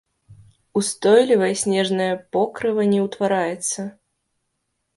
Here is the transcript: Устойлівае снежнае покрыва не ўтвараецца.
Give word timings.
Устойлівае 0.79 1.49
снежнае 1.65 2.09
покрыва 2.37 2.83
не 2.97 3.05
ўтвараецца. 3.07 3.81